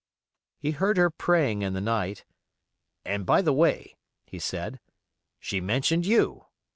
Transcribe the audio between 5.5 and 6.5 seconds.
mentioned you.